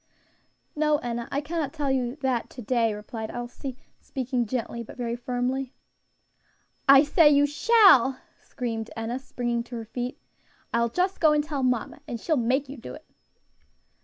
"No, 0.75 0.97
Enna; 0.97 1.27
I 1.31 1.41
cannot 1.41 1.73
tell 1.73 1.91
you 1.91 2.15
that 2.21 2.49
to 2.49 2.61
day," 2.63 2.91
replied 2.95 3.29
Elsie, 3.29 3.77
speaking 3.99 4.47
gently, 4.47 4.81
but 4.81 4.97
very 4.97 5.15
firmly. 5.15 5.73
"I 6.89 7.03
say 7.03 7.29
you 7.29 7.45
shall!" 7.45 8.17
screamed 8.41 8.89
Enna, 8.97 9.19
springing 9.19 9.61
to 9.65 9.75
her 9.75 9.85
feet. 9.85 10.19
"I'll 10.73 10.89
just 10.89 11.19
go 11.19 11.33
and 11.33 11.43
tell 11.43 11.61
mamma, 11.61 11.99
and 12.07 12.19
she'll 12.19 12.35
make 12.35 12.67
you 12.67 12.77
do 12.77 12.95
it." 12.95 13.05